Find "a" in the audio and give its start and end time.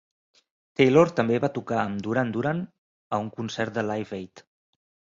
3.19-3.25